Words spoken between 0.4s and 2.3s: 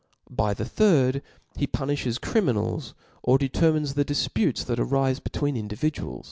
the thirds he pu« niihes